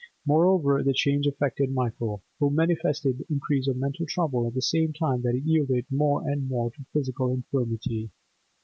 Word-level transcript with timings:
Moreover, 0.25 0.81
the 0.81 0.95
change 0.95 1.27
affected 1.27 1.71
Michael, 1.71 2.23
who 2.39 2.49
manifested 2.49 3.23
increase 3.29 3.67
of 3.67 3.77
mental 3.77 4.07
trouble 4.07 4.47
at 4.47 4.55
the 4.55 4.59
same 4.63 4.93
time 4.93 5.21
that 5.21 5.35
he 5.35 5.41
yielded 5.41 5.85
more 5.91 6.27
and 6.27 6.49
more 6.49 6.71
to 6.71 6.85
physical 6.91 7.29
infirmity. 7.29 8.09